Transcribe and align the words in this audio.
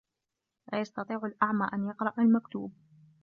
لَا 0.73 0.79
يَسْتَطِيعُ 0.81 1.21
الْأعْمى 1.25 1.69
أَنْ 1.73 1.85
يَقْرَأَ 1.87 2.13
الْمَكْتُوبَ. 2.19 2.73